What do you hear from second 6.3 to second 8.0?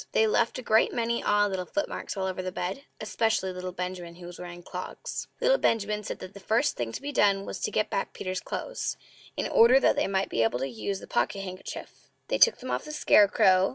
the first thing to be done was to get